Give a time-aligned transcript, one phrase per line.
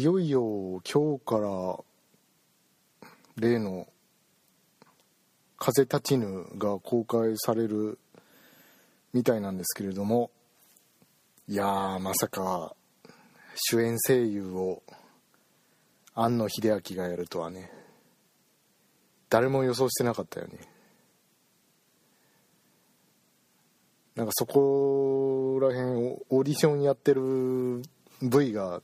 [0.00, 1.78] いよいよ今日から
[3.36, 3.86] 例の
[5.60, 7.98] 「風立ちぬ」が公開される
[9.12, 10.30] みたいなんですけれども
[11.48, 12.74] いやまさか
[13.54, 14.82] 主演声優を
[16.14, 17.70] 庵野秀明がやるとはね
[19.28, 20.60] 誰も予想してなかったよね。
[24.14, 27.82] なんかそこら辺オーディションやってる
[28.22, 28.80] V が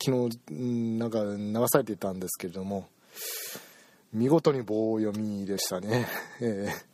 [0.00, 0.38] 昨日
[0.98, 2.88] なんか流されていたんですけれども
[4.12, 6.06] 見事に棒読みでしたね。
[6.40, 6.88] ええ。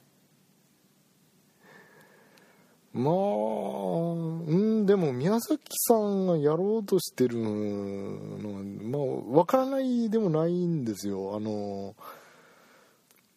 [2.93, 11.35] まあうんでも宮崎さんがやろうとしてるのはまあ分からないでもないんですよ。
[11.35, 11.97] あの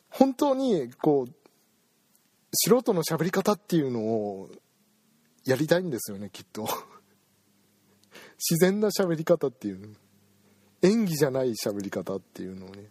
[0.10, 1.34] 本当にこう
[2.54, 4.50] 素人の喋り方っていうのを
[5.46, 6.68] やりたいんですよねきっと。
[8.38, 9.96] 自然な喋り方っていう
[10.82, 12.90] 演技じゃない喋り方っていうのをね。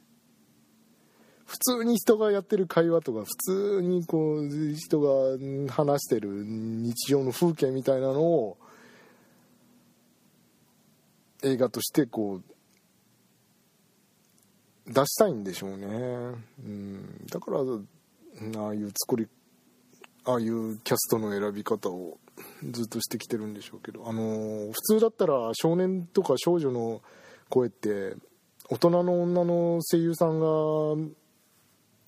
[1.46, 8.58] 普通に人がやってる会話とか普通にこう人が話してる日常の風景みたいなのを
[11.44, 12.40] 映画としてこ
[14.88, 19.28] う出したいんでしょうね、うん、だからああいう作り
[20.26, 22.18] ああいうキャストの選び方を
[22.70, 27.00] ずっとしてきてるんでしょうけどあのー、普通だったら少年とか少女の
[27.48, 28.16] 声って
[28.68, 30.46] 大人の女の声優さんが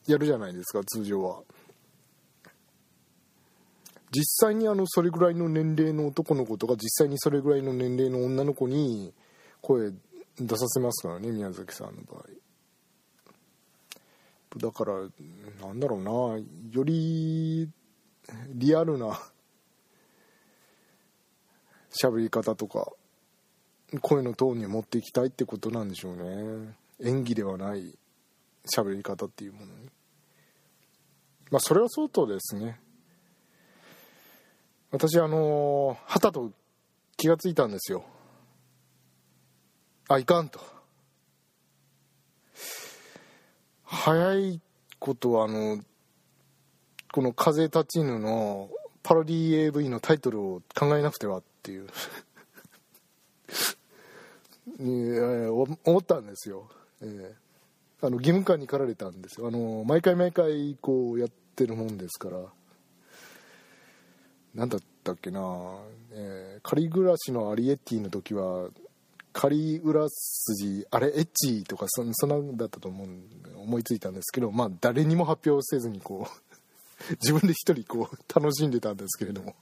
[0.09, 1.43] やるじゃないですか通常は。
[4.11, 9.13] 実際にあのそれぐらいの年齢の男の子とか実際にそれぐらいの年齢の女の子に
[9.61, 9.93] 声
[10.41, 12.25] 出させますからね宮崎さんの場合。
[14.57, 14.95] だから
[15.67, 16.11] なんだろうな
[16.73, 17.69] より
[18.55, 19.21] リアルな
[21.91, 22.93] 喋り方とか
[24.01, 26.75] 声のトーンに持っていきたいってことなんでしょうね。
[27.01, 27.97] 演技ではない
[28.67, 29.91] 喋り方っていうものに。
[31.51, 32.79] まあそれは相当ですね。
[34.91, 36.53] 私あのはたと
[37.17, 38.05] 気がついたんですよ。
[40.09, 40.61] あいかんと。
[43.85, 44.61] 早い
[44.99, 45.79] ことはあの
[47.13, 48.71] この「風立ちぬ」の
[49.03, 51.89] パロディ AV のタイトルを考えなくてはっていう。
[54.81, 56.69] 思ったんですよ、
[57.01, 59.49] えー、あの義務感に駆られたんですよ。
[59.49, 62.45] あの毎回毎回こうやってるもんですから。
[64.55, 65.41] 何だったっけな、
[66.13, 68.71] えー、仮暮らしのアリエッティの時は
[69.33, 73.09] 仮裏筋あれエッチとかそそんなんだったと思う
[73.57, 76.48] 思いついたんですけどまあ誰にも発表せずにこう
[77.23, 79.55] 自分で一人こう楽しんでたんですけれども。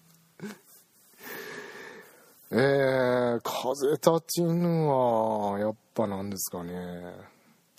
[2.50, 7.12] えー、風立ちぬはやっぱなんですかね。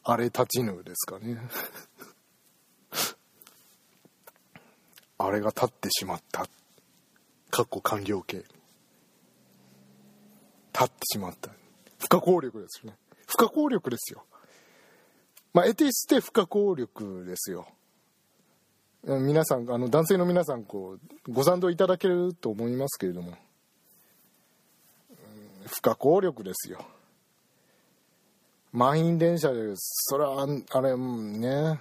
[0.03, 1.38] あれ立ちぬですかね。
[5.19, 6.47] あれが立ってしまった。
[7.50, 8.50] かっこ完了形立
[10.84, 11.50] ってしまった。
[11.97, 12.97] 不可抗力ですよね。
[13.25, 14.25] 不可抗力ですよ。
[15.53, 17.68] まあ得てして不可抗力ですよ。
[19.03, 20.97] 皆さんあの男性の皆さんこ
[21.28, 23.34] うご賛同いただけると思いますけれども。
[25.68, 26.80] 不可抗力ですよ。
[28.72, 31.80] 満員電車でそれはあれね。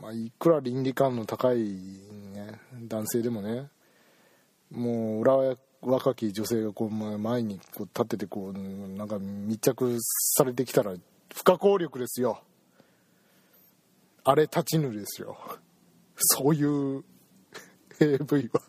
[0.00, 3.68] まあ、いくら倫理観の高い、ね、男性でもね。
[4.70, 8.58] もう裏若き女性がこう前にこう立っててこう
[8.96, 10.94] なんか密着されてきたら
[11.34, 12.40] 不可抗力ですよ。
[14.24, 15.36] あれ立ちぬですよ。
[16.16, 17.04] そういう
[18.00, 18.60] AV は。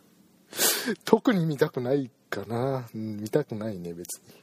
[1.05, 4.42] 特に見たくないかな、見たくないね別に。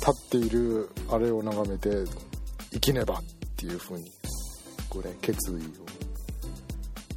[0.00, 2.04] 立っているあれを眺めて
[2.72, 3.22] 生きねばっ
[3.56, 4.10] ていうふうに
[4.88, 5.58] これ決意を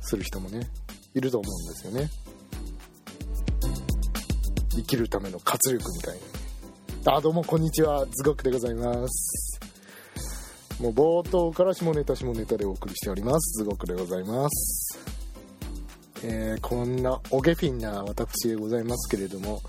[0.01, 0.67] する人もね
[1.13, 2.09] いると思うんですよね。
[4.71, 6.19] 生きるための活力みたい
[7.03, 7.15] な。
[7.15, 8.05] あどうもこんにちは。
[8.05, 9.59] ズゴクでございます。
[10.79, 13.57] もう冒頭から下ネタ下ネタでお送りしております。
[13.57, 14.99] ズゴクでございます。
[16.23, 19.61] えー、こんなお下品な私でございますけれども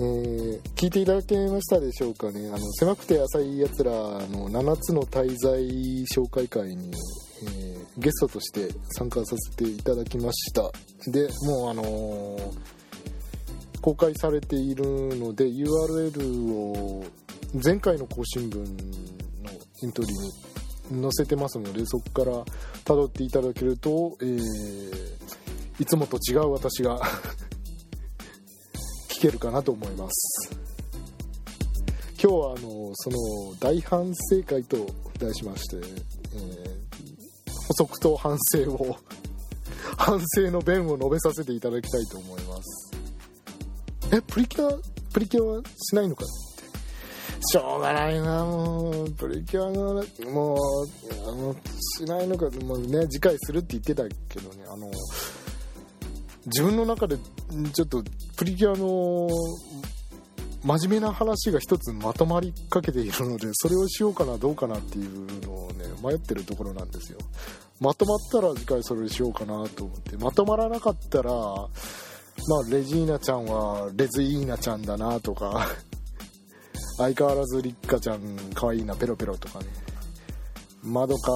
[0.00, 2.48] ー、聞いていただけましたでしょうかね。
[2.48, 5.60] あの狭くて浅いやつらの7つの滞在
[6.04, 6.92] 紹介会に、
[7.42, 10.70] えー、ゲストとして参加させていただきました。
[11.10, 14.84] でもうあのー、公開されている
[15.16, 17.04] ので URL を
[17.60, 18.70] 前回の更新分の
[19.82, 22.44] エントリーに載せてますのでそこから
[22.84, 25.18] 辿っていただけると、えー、
[25.80, 27.00] いつもと違う私が
[29.18, 30.56] 聞けるかなと思います。
[32.22, 33.16] 今日はあのその
[33.58, 34.86] 大反省会と
[35.18, 38.96] 題しまして、えー、補足と反省を
[39.98, 42.92] 反省の弁を述べさせていただきたいと思います。
[44.12, 44.78] えプリキュア
[45.12, 46.64] プリキュアはしないのかって
[47.50, 49.10] しょうがないなもう。
[49.10, 50.58] プリキュアのもう
[51.28, 51.56] あの
[51.98, 54.88] しないのかもうね次回するって言ってたけどねあの
[56.48, 57.16] 自分の中で
[57.72, 58.02] ちょっと
[58.36, 59.28] プリキュアの
[60.64, 67.18] 真面目な話が一つまとまりかけているのでそれをしようかなどうかなっていうのをね迷ってるところなんですよ。
[67.80, 71.68] まとまったら次回それをしようかなと思ってまとまらなかったらま
[72.66, 75.68] あレジーナちゃんはレズイーナちゃんだなとか
[76.98, 78.20] 相変わらずリッカちゃん
[78.54, 79.66] 可愛いいなペロペロとかね。
[80.82, 81.32] まどか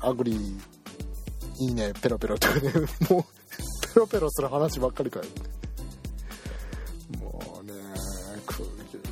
[0.00, 0.32] アグリ
[1.60, 2.72] いいねペロペロとかね。
[3.08, 3.39] もう
[3.94, 5.24] ペロペロする話ばっかりかよ。
[7.18, 7.72] もうね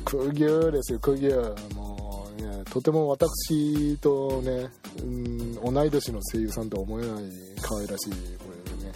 [0.05, 1.27] 苦牛ですよ苦牛
[1.75, 4.69] もうねとても私とね、
[5.01, 7.23] うん、同い年の声優さんとは思えない
[7.61, 8.93] 可愛らしい声でね、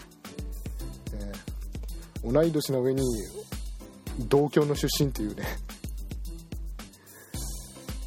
[1.16, 3.04] え、同い年の上に
[4.30, 5.44] 同郷の出身っていうね。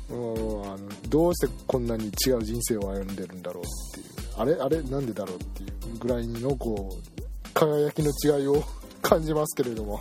[0.09, 3.65] もうあのどうしてこんなに違う人生を歩んでるんだろう
[3.99, 4.17] っていう。
[4.39, 7.26] あれあれなんでだろうっていうぐらいのこう
[7.57, 8.63] 輝きの違いを
[9.01, 10.01] 感じますけれども。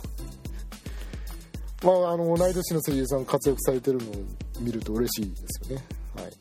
[1.82, 4.14] まああの同い年の声優さん活躍されてるのを
[4.60, 5.84] 見ると嬉しいですよね。
[6.16, 6.32] はい。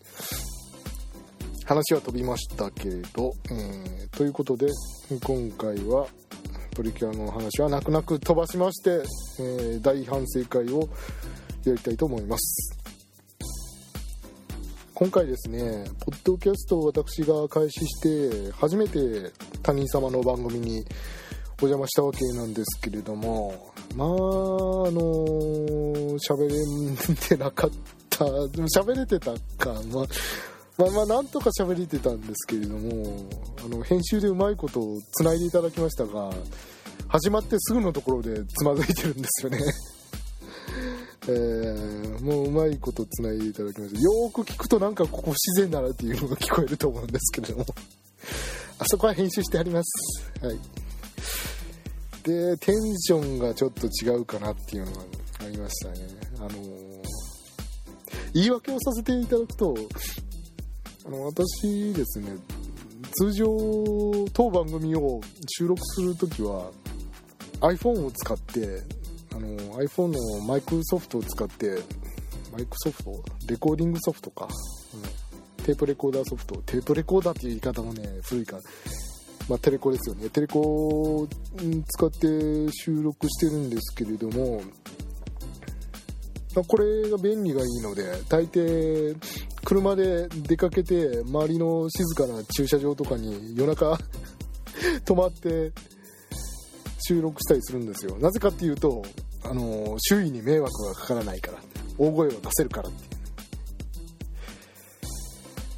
[1.66, 4.68] 話は飛びましたけれど、えー、ということで
[5.24, 6.08] 今回は
[6.76, 9.02] プリキュアの話は泣く泣く飛ばしまして、
[9.40, 10.90] えー、大反省会を
[11.64, 12.85] やりたいと思います。
[14.95, 19.30] 今回ですねポッドキャストを私が開始して初めて
[19.62, 20.86] 他人様の番組に
[21.62, 24.95] お邪魔したわけなんですけれどもまああの
[26.18, 27.71] 喋れてなかっ
[28.09, 30.06] たでも喋れてたかまあ
[30.77, 33.27] まあまあなんとか喋れてたんですけれども
[33.65, 36.31] あの編集でうまいことをつないでいただきましたが
[37.09, 39.59] 始まってすぐのところでつまずいてるんですよね。
[41.27, 44.00] えー、もううまいことつないでいただきました。
[44.00, 47.66] よく聞くとなんかここ不自然だなっていうのが聞こえると思うんですけれども。
[48.77, 50.45] あそこは編集してあります。
[50.45, 50.60] はい。
[52.24, 55.01] でテンションがちょっと違うかなっていうのが
[55.45, 56.07] ありましたね。
[56.39, 57.01] あのー、
[58.33, 59.76] 言い訳をさせていただくと
[61.06, 62.35] あの私ですね
[63.14, 63.47] 通常
[64.33, 65.21] 当番組を
[65.57, 66.71] 収録する時は
[67.61, 68.81] iPhone を使って
[69.33, 71.80] あの iPhone のマイクソフトを使って
[72.52, 74.48] マイクソフトレコーディングソフトか、
[75.58, 76.56] うん、テープレコーダーソフト。
[76.66, 78.64] テープレコーダーっていう言い方もね古いから。
[79.48, 80.30] まあ、テレコですよね。
[80.30, 81.28] テレコを
[81.88, 84.62] 使って収録してるんですけれども、
[86.56, 89.16] ま、これが便利がいいので大抵
[89.64, 93.98] 車で出かけて周りの静かな駐車場とかに夜中
[95.06, 95.72] 泊まって
[97.08, 98.18] 収録したりするんですよ。
[98.18, 99.04] なぜかっていうと
[99.49, 101.59] あの周囲に迷惑がかからないから
[101.97, 103.16] 大声を出せるからっていう。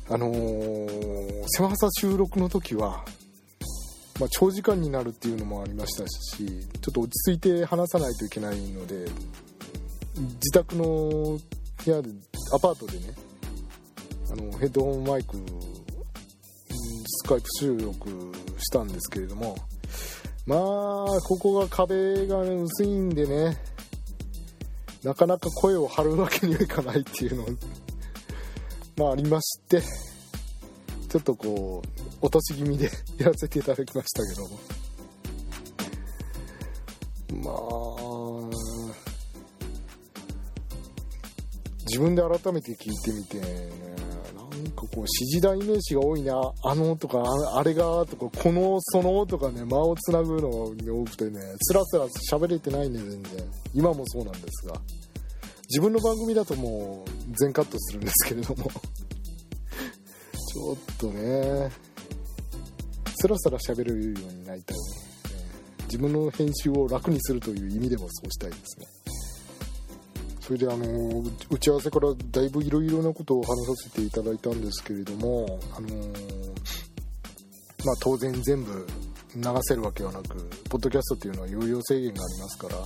[0.09, 3.03] あのー、セマハサ収録の時は、
[4.21, 6.45] まあ、長時間になるっていうのもありましたし
[6.81, 9.05] ちょっと落ち着いて話さないといけないので
[10.15, 11.41] 自宅の部
[11.85, 12.09] 屋で
[12.53, 13.13] アパートでね
[14.31, 15.35] あのヘッドホンマイク
[17.05, 18.09] スカイプ収録
[18.59, 19.57] したんですけれども
[20.47, 20.59] まあ
[21.27, 23.57] ここが壁が、ね、薄いんでね。
[25.03, 27.45] なかなか声を張るわけにはいかないっていうの。
[28.95, 29.81] まあありまして。
[29.81, 31.81] ちょっとこ
[32.21, 34.47] う落とし気味で やらせていただきましたけど。
[37.37, 38.57] もまあ
[41.87, 43.39] 自分で改めて聞いてみて、
[44.35, 46.33] なんこう指示代名詞が多いな
[46.63, 47.23] あのとか
[47.53, 53.31] あれがとかこのそのとかね間をつなぐのが多くてねスラスラ喋れてないね全然。
[53.73, 54.79] 今もそうなんですが。
[55.69, 58.63] 自分の番組だともう全カットするんですけれども。
[58.65, 61.69] ちょっとね
[63.19, 64.83] スラスラ喋れるようになりたいね。
[65.85, 68.96] 自分の編集を楽にするという意味でもそうしたいですね。
[70.47, 75.89] それであの打ち合わせからだいぶいろいろなことを話させていただいたんですけれどもあの
[77.83, 78.87] まあ当然全部
[79.35, 82.77] 流せるわけはなくポッドキャストっていうのは容量制限がありますから、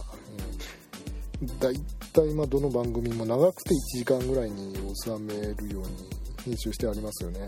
[1.42, 1.76] うん、だい
[2.12, 4.74] たいまどの番組も長くて1時間ぐらいに
[5.06, 6.10] 収めるように
[6.44, 7.46] 編集してありますよね、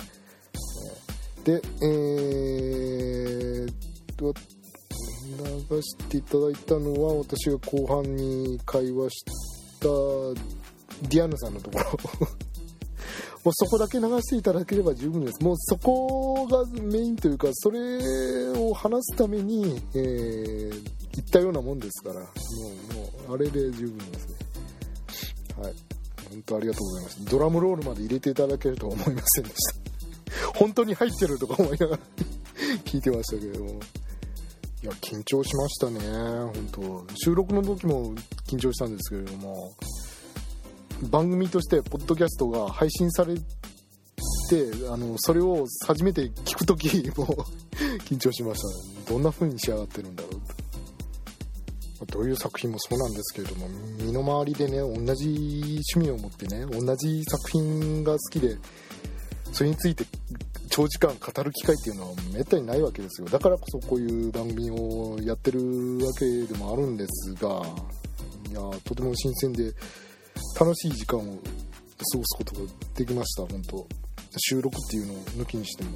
[1.43, 3.73] でえー、
[4.15, 4.31] と
[5.71, 9.52] 流していただいたのは私が後半に会話した
[9.83, 11.85] ディアンヌさんのところ。
[13.43, 15.43] もうそこだけ流していただければ十分です。
[15.43, 22.21] もうそこがメインというかそれを話すために、えー、言ったようなもんですから。
[22.21, 24.35] もうもうあれで十分ですね。
[25.61, 25.73] はい。
[26.29, 29.83] 本当ありがとうございましたドラムロールまで入れていただけるとは思いませんでした。
[30.57, 32.03] 本当に入ってるとか思いながら
[32.85, 33.79] 聞いてましたけれども。
[34.83, 35.99] いや緊張しましたね。
[36.01, 37.05] 本当。
[37.15, 38.13] 収録の時も
[38.45, 39.73] 緊張したんですけれども。
[41.09, 43.41] 番組としてポッドキャストが配信されて
[44.91, 47.25] あのそれを初めて聞く時も
[48.05, 48.61] 緊張しまし
[49.05, 49.13] た。
[49.13, 50.31] どんな風に仕上がってるんだろう
[52.05, 58.57] とどういう作品もそうなんですけれども身の回りでね同じ趣味を持ってね同じ作品が好きで
[59.53, 60.05] それについて
[60.69, 63.27] 長時間語る機会っていうのはめったにないわけですよ。
[63.27, 65.59] だからこそこういう番組をやってる
[66.03, 67.61] わけでもあるんですが
[68.49, 69.71] いやとても新鮮で
[70.59, 73.87] 楽しい時間を過ごすことができました本当。
[74.35, 75.91] 収録っていうのを抜きにしても。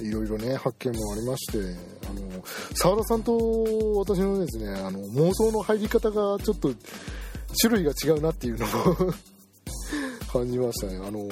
[0.00, 1.58] いろいろね発見もありまして
[2.08, 3.36] あの澤田さんと
[3.96, 6.72] 私のですねあの妄想の入り方がちょっと
[7.60, 9.12] 種類が違うなっていうのを
[10.32, 10.96] 感じましたね。
[10.96, 11.28] あの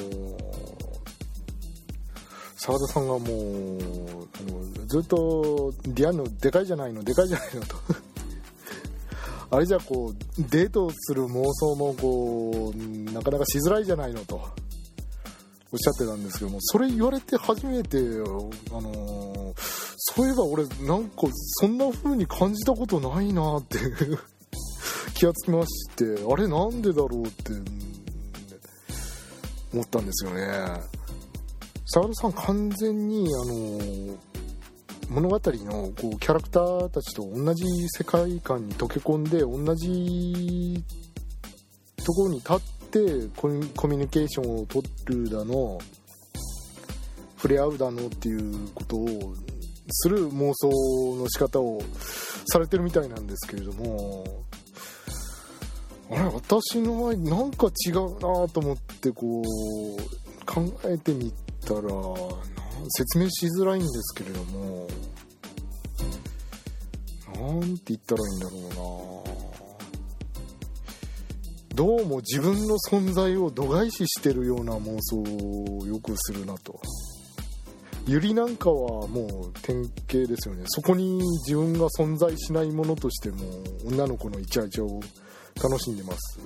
[2.57, 7.77] 澤田さんがもうあのずっと「ディアンのでかいじゃないのでかいじゃないの」と。
[9.49, 14.41] あれじゃこうデートする妄想もこうなかなかしづらいじゃないのと。
[15.73, 18.01] おっしゃってたんですけどもそれ言われて初めてあ
[18.81, 19.53] の、
[19.97, 21.27] そういえば俺なんか
[21.61, 23.79] そんな風に感じたことないなって。
[25.15, 27.53] 気がつきましてあれなんでだろうって。
[29.73, 30.47] 思ったんですよね。
[31.87, 34.19] 沢田さん完全にあの
[35.09, 40.83] 物語のこうキャラクターたちと同じ世界観に溶け込んで同じ
[42.05, 45.79] ところに立ってコミュニケーションをとるだの
[47.37, 49.35] 触れ合うだのっていうことを
[49.91, 50.71] する妄想
[51.17, 51.81] の仕方を
[52.49, 54.46] されてるみたいなんですけれども
[56.11, 61.33] あれ私の場合なんか違うなと思ってこう考えてみ
[61.65, 61.81] たら
[62.91, 64.87] 説明しづらいんですけれども
[67.35, 69.37] なんて言ったらいいんだろうな。
[71.75, 76.81] どうも自分の存在を度外視してるような妄想をよくするなと。
[78.07, 80.63] ユリなんかはもう典型ですよね。
[80.69, 83.37] そこに自分が存在しないものとしても
[83.85, 85.01] 女の子のイチャイチャを
[85.63, 86.39] 楽しんでます。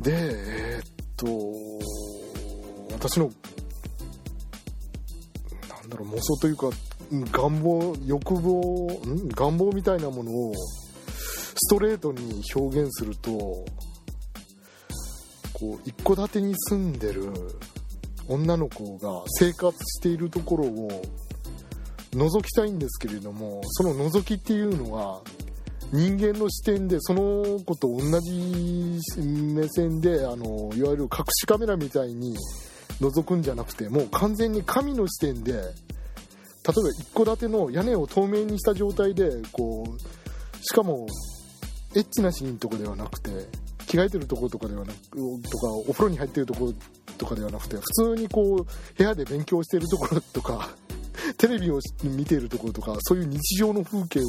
[0.00, 1.26] でえー、っと
[2.92, 3.30] 私の
[5.68, 6.70] なんだろう妄想というか
[7.32, 9.28] 願望欲望ん？
[9.28, 13.30] 願望みたいなものをストレートに表現すると
[15.52, 17.30] こう一戸建てに住んでる
[18.28, 21.02] 女の子が生活しているところを
[22.12, 25.20] 覗きたいんですけれどもその覗きっていうのは
[25.92, 32.36] 人間の視点でその子と同じ目線であのいわゆる隠しカメラみたいに
[33.00, 35.72] 覗くんじゃなくてもう完全に神の視点で例え
[36.64, 41.06] ば一戸建ての屋根を透明にした状態でこうしかも
[41.94, 43.30] エッチなシーンとかではなくて
[43.86, 46.74] 着替えてるところとかではなくとかお風呂に入ってるところ
[47.18, 48.64] とかではなくて普通にこう
[48.96, 50.70] 部屋で勉強してるところとか
[51.36, 54.24] テレビを見ているところとかそういう日常の風景を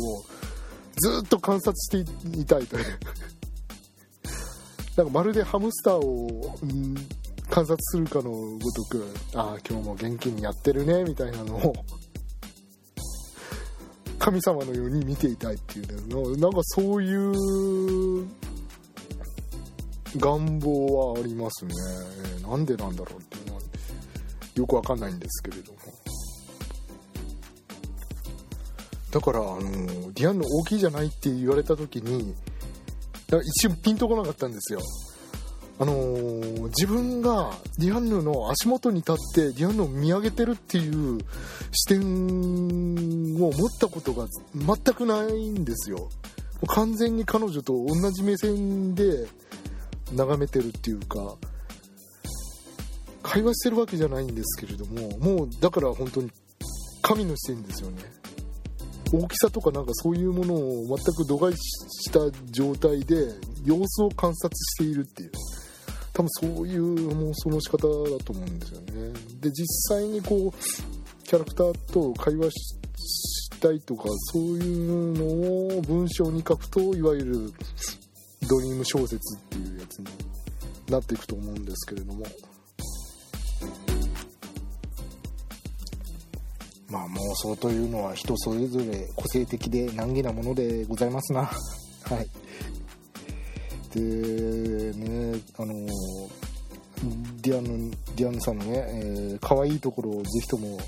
[0.97, 2.85] ずっと観察していたいという。
[4.95, 6.95] なんかまるでハムスターをん、
[7.49, 11.73] 観察するかのごとくああ今日も元気にやってるねみたいなのを
[14.17, 18.27] 神様のように見ていたいっていうのなんかそういう
[20.17, 21.73] 願望はありますね、
[22.39, 23.61] えー、なんでなんだろうっていうのは
[24.55, 25.79] よくわかんないんですけれども。
[29.15, 29.61] だからあの
[30.11, 32.35] ディアンヌ大きいじゃないって言われた時に
[33.27, 34.81] だから一瞬ピンとこなかったんですよ。
[35.79, 41.19] あのー、自分がディアンヌの足元に立ってディアンヌを見上げてるっていう
[41.71, 42.01] 視点
[43.41, 46.09] を持ったことが全くないんですよ。
[46.67, 49.27] 完全に彼女と同じ目線で
[50.13, 51.35] 眺めてるっていうか
[53.23, 56.31] 会話してるわけじゃないんですけれどももうだから本当に
[57.01, 58.24] 神の視点ですよね。
[59.15, 62.19] 大きさとかなんかそういうものを全く度外視した
[62.51, 63.15] 状態で
[63.63, 65.31] 様子を観察しているっていう。
[66.15, 69.13] 多分そういう妄想の仕方だと思うんですよね。
[69.41, 77.53] で実際にこうキャラクターと会話したいとかそういうのを文章に書くといわゆる
[78.47, 80.05] ドリーム小説っていうやつに
[80.89, 82.25] なっていくと思うんですけれども。
[86.95, 91.41] まあ妄想というのは人それぞれ個性的で難儀なものでございますな。
[92.03, 92.29] はい。
[93.93, 95.73] でねあの
[97.41, 100.79] ディアンヌディアンヌさんのね、えー、可愛いところをぜひとも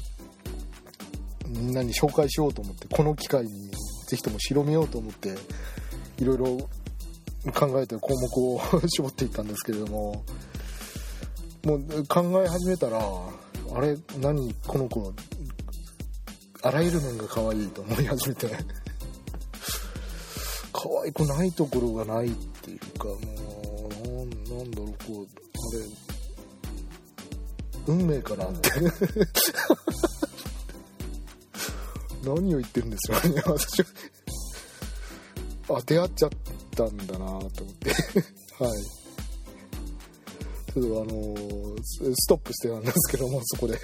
[1.47, 3.69] みんなに紹介しようと思ってこの機会に
[4.07, 5.35] ぜひとも広めようと思って
[6.19, 6.45] いろいろ
[7.53, 10.23] 考えて項目を絞っていったんですけれども
[11.65, 15.13] もう考え始めたらあれ何この子
[16.67, 18.49] あらゆる面が可愛いと思い始めて。
[20.73, 22.31] 可愛くないところがないっ
[22.61, 23.17] ていうかもう
[24.53, 25.27] なんだろうこうあ
[27.87, 28.69] れ運命かなって。
[32.21, 33.81] 何を言ってるんですよね私
[35.69, 36.31] はあ出会っちゃっ
[36.75, 37.63] たんだなと思って。
[38.59, 38.71] はい。
[40.73, 41.33] ちょっとあの
[42.13, 43.79] ストップしてたんですけどもそこで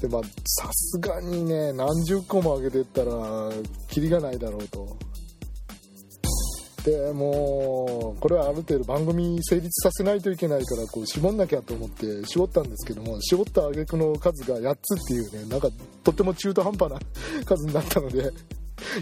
[0.00, 3.12] でまあさすがにね何十個もあげてったら
[3.88, 4.96] キリがないだろうと。
[6.84, 15.68] でもうこれはある程度番組成立させないといけないからこう絞んなきゃと思って絞ったんですけども絞った挙句の数が8つっていうねなんか
[16.02, 16.98] とっても中途半端な
[17.44, 18.32] 数になったので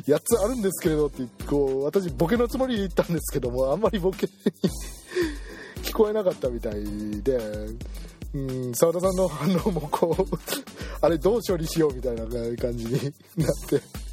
[0.07, 4.33] 8つあるんですけれどってこう私ボケのつもりで言ったんですけどもあんまりボケに
[5.85, 6.83] 聞こえなかったみたい
[7.23, 7.39] で
[8.75, 10.39] 澤田さんの反応もこう
[11.01, 13.11] あれどう処理しようみたいな感じになっ
[13.69, 14.07] て。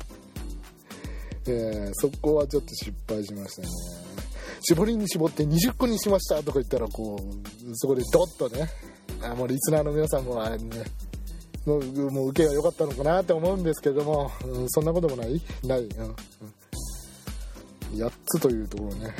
[1.45, 3.67] えー、そこはちょっと失敗しましたね。
[4.61, 8.69] 絞りに絞って20個にしましたとか言ったらこうそこでドッとね
[9.21, 10.85] あもうリスナーの皆さんもあれね
[11.65, 15.41] もうもう受けが良かったのかなって思うんですけども、うん、そんなこともない？
[15.63, 16.15] ない、うん、
[17.93, 19.13] 8つというところね。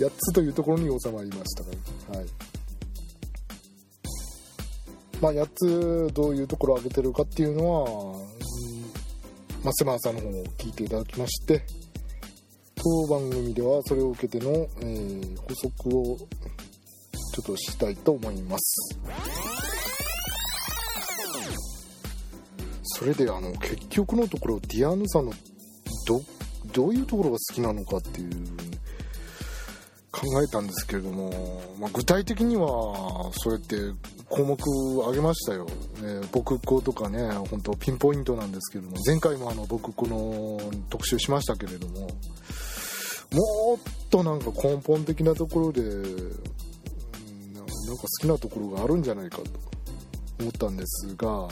[0.00, 2.16] 8つというところに収まりました。
[2.18, 2.26] はい。
[5.22, 5.48] まあ、8
[6.10, 8.18] つどういうところを挙げてるかっていうのは、
[9.60, 11.64] うん、マスマさんの方を聞いていただきまして
[12.74, 18.98] 当番組ではそれを受けての、えー、補足をちょっとしたいと思います。
[22.82, 25.32] それであの結局のところディアーヌさんの
[26.06, 26.20] ど
[26.72, 28.30] どういうところが好きなのかっていう
[30.22, 31.30] 考えたんですけれども、
[31.80, 32.64] まあ、具体的には
[33.32, 33.76] そうやって
[34.28, 34.56] 項目
[35.00, 35.72] 挙げましたよ、ね、
[36.30, 42.08] 僕っ子とかね本当ピンポイントなんですけども前回もあの僕っ子の特集しましたけれどももっ
[44.10, 46.02] となんか根本的なところでなんか
[48.02, 49.44] 好きなところがあるんじゃないかと
[50.38, 51.50] 思ったんですが、まあ、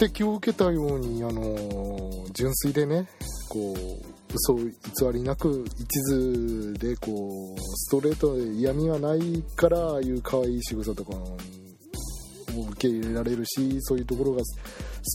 [0.00, 3.08] 指摘を受けたようにあの純粋でね
[3.52, 11.36] こう嘘偽りなく一途でこうストレートで嫌味はないからああいう可愛い仕草とかも
[12.70, 14.44] 受け入れられるしそういうところが好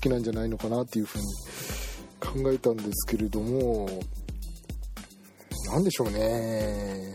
[0.03, 3.89] きなんじゃないのかなっていうふうに考えたんですけれども
[5.73, 7.11] 何でしょうね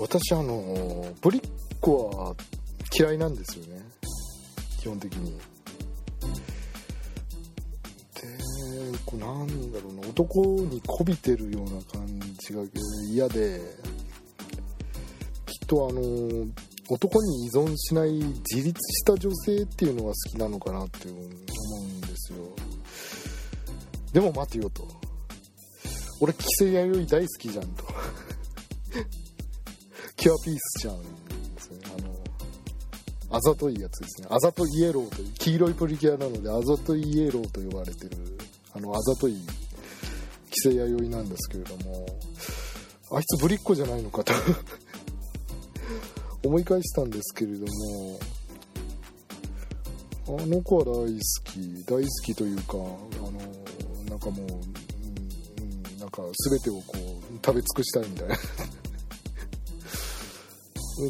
[0.00, 1.48] 私あのブリッ
[1.82, 2.34] コは
[2.98, 3.82] 嫌いなんですよね
[4.80, 5.55] 基本的に。
[9.06, 12.06] こうなんだろうな男にこびてるような感
[12.38, 12.62] じが
[13.08, 13.60] 嫌で
[15.46, 16.00] きっとあの
[16.88, 21.24] 男に依存しない自立した女性っていうのが好きなのかなって思う
[21.82, 22.38] んですよ。
[24.12, 24.88] でも待てよと。
[26.20, 27.84] 俺規制弥生大好きじゃんと。
[30.16, 31.08] キュアピースじゃんで
[31.60, 31.78] すね。
[31.98, 32.16] あの
[33.36, 34.28] あざといやつですね。
[34.30, 38.35] あざとイエローという黄色いプリキュアなのであざとイエローと呼ばれてる
[38.76, 39.46] あのあざとい規
[40.50, 42.06] 木瀬弥生なんですけれども
[43.10, 44.34] あいつぶりっ子じゃないのかと
[46.44, 48.20] 思い返したんですけれども
[50.28, 51.10] あの子は大好
[51.44, 52.92] き大好きというかあの
[54.10, 54.46] なんかもう、う
[55.96, 57.00] ん、なんか全てをこう
[57.44, 58.36] 食べ尽くしたいみたいな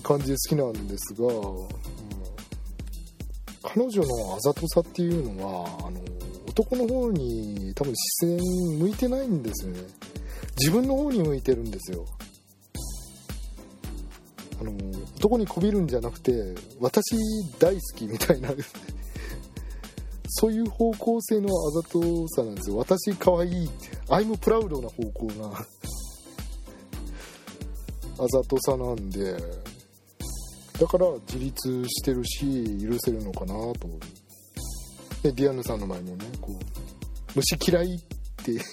[0.02, 1.34] 感じで好きなんですが、うん、
[3.62, 6.00] 彼女のあざとさっていうのはあの
[6.56, 8.38] 男の方に多分視線
[8.78, 9.80] 向いてないんですよね。
[10.58, 12.06] 自分の方に向いてるんですよ。
[14.58, 14.72] あの
[15.18, 17.14] 男にこびるんじゃなくて私
[17.58, 18.48] 大好きみたいな。
[20.28, 22.78] そういう方向性のあざとさなんですよ。
[22.78, 23.66] 私可愛い。
[23.66, 25.66] ってアイムプラウドな方向が
[28.18, 29.36] あざとさなんで。
[30.80, 33.88] だから自立してるし許せるのかなと
[35.26, 36.56] でディアンヌさんの前もねこう
[37.34, 38.04] 虫嫌いって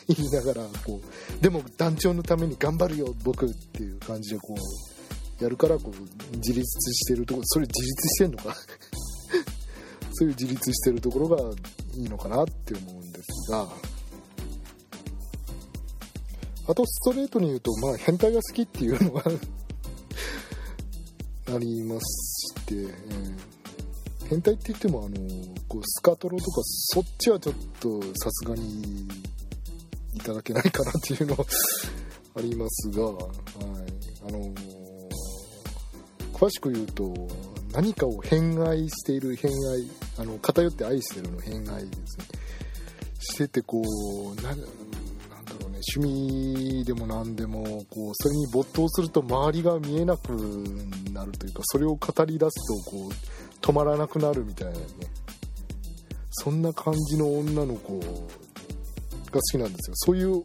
[0.08, 4.54] 言いながらこうでも団長のために頑張るよ僕っていう感じでこ
[5.40, 5.96] うやるからこう
[6.38, 6.62] 自立
[6.94, 8.56] してるところそれ自立してんのか？
[10.16, 11.38] そういう自立してるところが
[11.96, 13.68] いいのかなって思うんですが。
[16.66, 19.22] あとストレートに言うとまあ変態が好きっていうのが
[21.54, 23.36] ありまして、えー、
[24.30, 25.18] 変態って言ってもあの
[25.68, 29.08] こうスカトロとかそっちはちょっとさすがに
[30.14, 31.38] いただけないかなっていうの
[32.36, 33.24] ありますが、 はい。
[34.26, 34.54] あのー、
[36.34, 37.14] 詳しく言うと
[37.74, 42.26] 何かを偏愛している偏愛あの偏って愛してるの偏愛ですね。
[43.20, 50.32] しててこうななんだろうね趣味でも何でもこうそれに没頭すると周りが見えなく
[51.12, 53.12] なるというかそれを語り出すとこう
[53.64, 54.84] 止まらなくなるみたいなね。
[56.32, 58.06] そんな感じの女の子が
[59.36, 59.96] 好きなんですよ。
[59.96, 60.44] そういう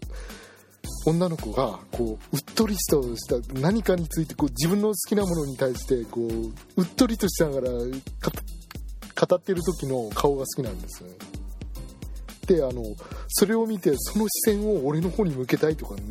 [1.04, 11.14] 女の子がこううっとりした何かについてこう自分の好きなものに対してこううっとりとしながら語ってる時の顔が好きなんですよね。
[12.46, 12.82] であの
[13.28, 16.02] それを見てその視線を俺の方に向けたいとかね。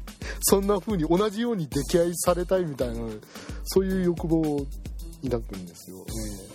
[0.42, 2.94] そんな風に同じように溺愛されたいみたいな
[3.64, 4.66] そういう欲望を
[5.22, 6.49] 抱くんですよね。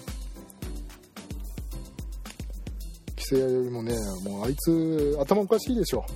[3.26, 6.06] 規制よりもねもうあいつ頭おかしいでしょ。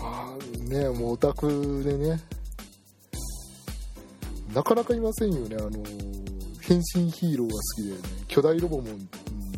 [0.00, 2.20] ああねもうオタクでね。
[4.54, 5.56] なかなかいませんよね。
[5.56, 5.70] あの
[6.60, 7.98] 変身ヒーローが好きでね。
[8.28, 8.88] 巨大ロボも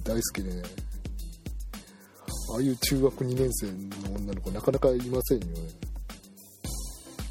[0.03, 0.65] 大好きでね。
[2.55, 3.67] ああいう中学2年生
[4.11, 5.53] の女の子なかなかいませんよね。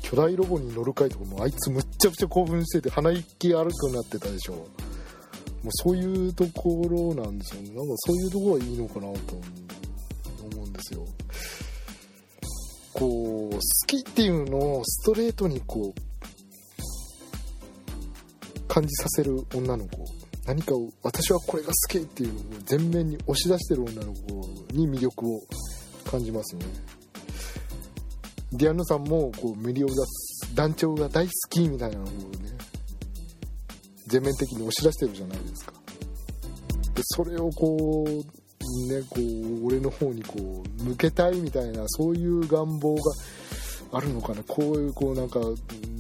[0.04, 4.66] 巨大ロボに乗るかいとかもあいつむっちゃくちゃ興奮してて鼻息荒くなってたでしょ。
[5.64, 7.70] もうそういうところなんですよね。
[7.70, 11.06] なんかそういうところがいいのかなと思うんですよ。
[12.94, 16.02] こう好きっていうのをストレートにこう
[18.68, 20.06] 感じさせる女の子
[20.48, 25.42] 何かを私はこれが好きっていうのを前面に押し出してる女の子に魅力を
[26.10, 26.66] 感じますね。
[28.54, 32.57] ディアンヌさんもこうメリオダス団長が大好きみたいなのをね
[34.08, 35.74] 全面的に押し出してるじゃないですか。
[36.96, 38.38] でそれをこう
[38.92, 43.02] ねこう俺の方にこう向けたいみたいなそういう願望が
[43.92, 44.44] あるのかな。
[44.44, 45.46] こういうこうなんかね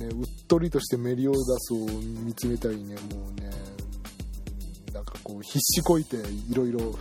[0.08, 2.96] うっとりとしてメリオダスを見つめたりね。
[2.96, 3.50] もうね
[4.94, 6.98] なんかこう必死こいていろいろ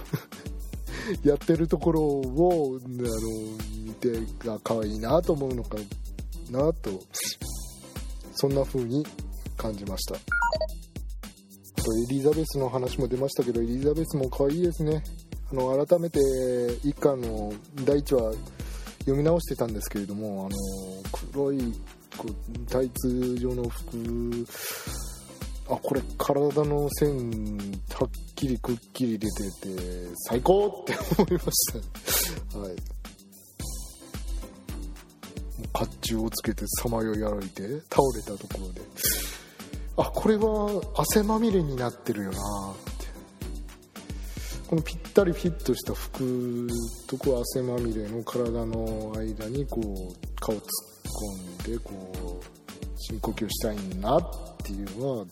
[1.25, 3.07] やってるところをあの
[3.85, 5.79] 見てが可愛いなと思うのか
[6.51, 6.91] なと
[8.35, 9.07] そんな風に
[9.57, 10.17] 感じました。
[11.87, 15.05] とエリザベスの話も出ましたけどエリザベスも可愛いですね。
[15.53, 16.19] あの改めて
[16.83, 17.53] 一家の
[17.85, 18.35] 第1話
[19.01, 21.73] 読み直してたんですけれどもあの黒い
[22.17, 24.47] こうタイツ状の服。
[25.69, 27.59] あこれ体の線
[27.95, 31.73] はっきりくっきり出てて最高って思いまし
[32.53, 32.59] た。
[32.59, 32.77] はい。
[35.73, 38.81] 甲冑をつけてさまよい歩いて倒れたところで。
[39.99, 42.39] あこれは汗まみれになってるよな。
[42.39, 42.41] っ
[42.99, 43.07] て
[44.69, 46.69] このぴったりフィットした服
[47.07, 50.63] とこう汗まみれの体の間にこう顔突っ
[51.65, 52.57] 込んでこう
[52.99, 54.31] 深呼吸したいなっ
[54.63, 55.25] ていうのは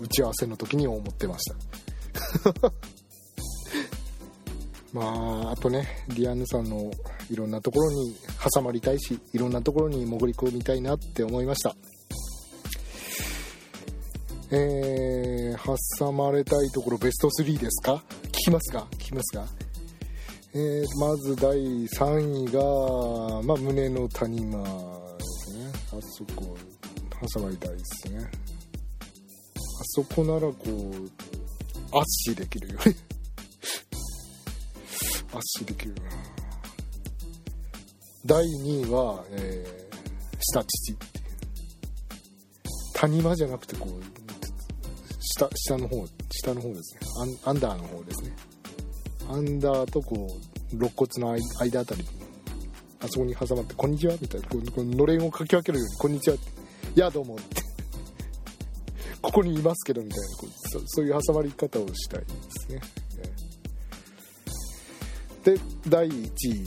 [0.00, 1.56] 打ち合わせの時に思ってました。
[4.92, 6.90] まああとねリアンヌさんの
[7.30, 8.16] いろんなところに
[8.54, 11.74] 挟まりたいしいろんなところに潜り込みたいなって思いました。
[14.50, 18.02] えー、挟まれたいところベスト3ですか？
[18.24, 18.86] 聞きますか？
[18.92, 19.46] 聞きますか？
[20.54, 24.68] えー、まず第3位が、まあ、胸の谷間で
[25.24, 25.70] すね。
[25.92, 26.56] あそこ
[27.34, 28.24] 挟まりたいですね。
[28.24, 28.30] あ
[29.82, 32.80] そこならこうアッシーできるよね。
[35.34, 36.02] アッシーできるな。
[38.24, 40.92] 第2位は、えー、下乳。
[40.92, 41.26] っていう
[42.94, 44.25] 谷間じゃなくてこう
[45.36, 47.00] 下下の方下の方ですね。
[47.44, 48.36] アンアンダーの方ですね。
[49.28, 50.38] アンダーとこ
[50.72, 52.04] う肋骨の間あたり
[53.00, 54.48] あそこに挟まって「こんにちは」みたいな。
[54.48, 56.44] こうのれんをかき分けるように「こんにちは」って
[56.96, 57.62] 「いやどうも」っ て
[59.20, 60.26] ここにいますけどみたいな。
[60.38, 62.26] こうそそういう挟まり方をしたいで
[62.66, 62.80] すね。
[65.44, 66.66] で第1位。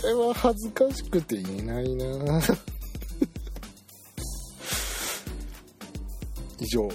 [0.00, 2.40] それは恥ずかしくて言えないな。
[6.74, 6.88] 上。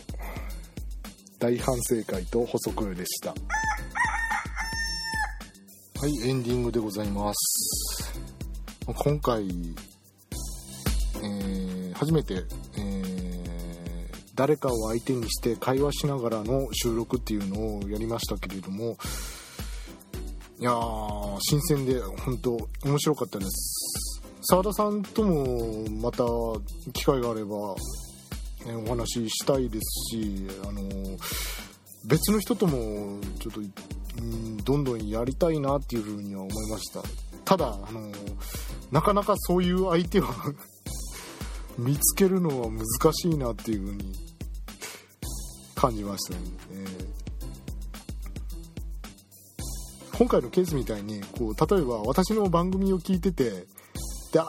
[1.39, 3.29] 大反省会と補足でした。
[3.29, 3.35] は
[6.07, 8.13] いエンディングでございます。
[8.85, 9.47] 今回、
[11.23, 12.43] えー、初めて、
[12.77, 18.97] えー、誰かを相手にして会話しながらの収録っていうのをやりましたけれども
[20.59, 24.21] いやー新鮮で本当面白かったです。
[24.41, 26.23] 澤田さんともまた
[26.93, 27.75] 機会があれば
[28.65, 30.81] ね、お話ししたいですし、あの
[32.05, 37.01] 別の人ともちょっと、うん、どんどんやりたいなっていうふうには思いました。
[37.45, 38.11] ただ、あの
[38.91, 40.33] なかなかそういう相手は
[41.77, 44.15] 見つけるのは難しいなっていうふうに
[45.75, 46.39] 感じましたね、
[46.71, 53.67] えー、今回のケースみたいにこう例えば私の番組を聞いててで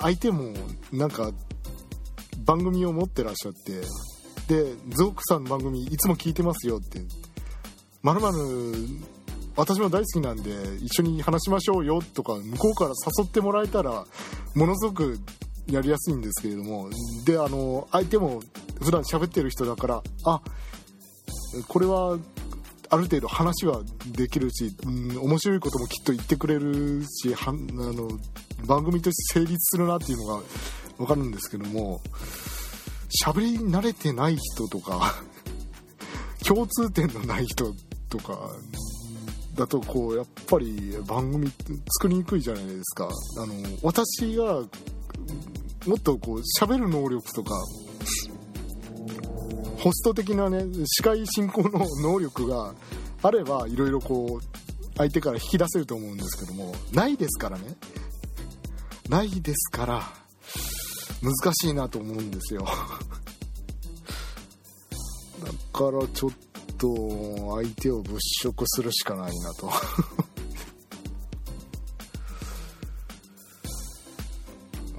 [0.01, 0.53] 相手も
[0.92, 1.31] なんか
[2.50, 3.80] 番組を持ってらっしゃって
[4.52, 7.00] でゾークさんの番組いつも聞いてますよって
[8.02, 8.36] まるまる
[9.54, 10.50] 私も大好きなんで
[10.82, 14.04] 一緒に話しましょうよとか向こうから誘ってもらえたら
[14.56, 15.20] ものすごく
[15.68, 16.90] やりやすいんですけれども
[17.24, 18.40] であの相手も
[18.82, 20.40] 普段喋ってる人だからあ
[21.68, 22.18] これは
[22.88, 28.08] ある程度話はできるし、うん、面白いこともきっと言ってくれるしはあの
[28.66, 30.42] 番組として成立するなっていうのが
[31.00, 32.02] 分かるんですけども
[33.24, 35.14] 喋り慣れてない人とか
[36.46, 37.74] 共通点のない人
[38.10, 38.50] とか
[39.54, 41.50] だとこうやっぱり番組
[41.98, 43.08] 作りにくいじゃないですか。
[43.38, 44.62] あの私が
[45.86, 47.54] もっとこう喋る能力とか
[49.78, 52.74] ホスト的なね司会進行の能力が
[53.22, 57.76] あればいろいろこう相手から引き出せると思うんですけどもないですからね。
[59.08, 60.20] ないですから
[61.22, 62.64] 難しいなと思うんですよ。
[62.64, 62.70] だ
[65.72, 66.30] からちょっ
[66.78, 66.87] と
[67.56, 69.70] 相手を物色するしかないなと。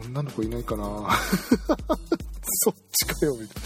[0.06, 0.86] 女の子いないかな。
[2.64, 3.62] そっちかよみたいな。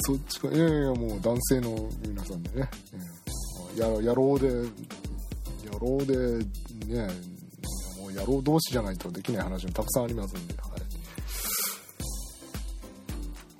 [0.00, 2.70] そっちかいやいやもう男性の皆さんでね、
[3.80, 6.16] や野郎で野郎で
[6.86, 7.08] ね
[7.98, 10.54] もう野郎同士じゃないとできない話もたくさんありますんで。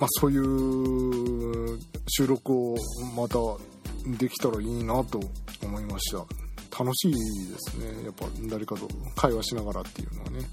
[0.00, 2.76] まあ、そういう収録を
[3.14, 3.38] また
[4.18, 5.20] できたらいいなと
[5.62, 6.18] 思いました。
[6.82, 7.18] 楽しいで
[7.58, 8.04] すね。
[8.04, 10.48] やっぱ誰かと会話しながらっていうのはね。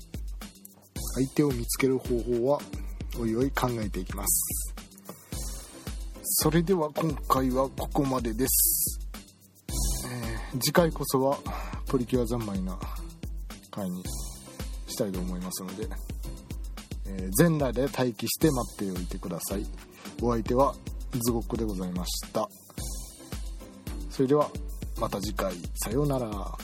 [1.16, 2.60] 相手を見つける方法は
[3.20, 4.76] おいおい考えていきます。
[6.22, 9.00] それでは今回はここまでです、
[10.08, 11.38] えー、次回こそは
[11.88, 12.78] プリキュア三昧な
[13.72, 14.04] 回に
[14.88, 15.88] したいと思いますので
[17.08, 19.66] えー、全裸で待機して待っておいてください。
[20.22, 20.76] お相手は
[21.12, 22.48] ズゴックでございました。
[24.10, 24.50] それでは
[25.00, 25.54] また次回。
[25.76, 26.58] さようなら。